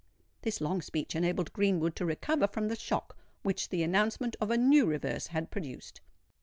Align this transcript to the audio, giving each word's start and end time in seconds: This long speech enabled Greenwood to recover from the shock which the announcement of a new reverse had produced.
This 0.41 0.59
long 0.61 0.81
speech 0.81 1.13
enabled 1.15 1.53
Greenwood 1.53 1.95
to 1.97 2.07
recover 2.07 2.47
from 2.47 2.69
the 2.69 2.75
shock 2.75 3.15
which 3.43 3.69
the 3.69 3.83
announcement 3.83 4.35
of 4.41 4.49
a 4.49 4.57
new 4.57 4.87
reverse 4.87 5.27
had 5.27 5.51
produced. 5.51 6.01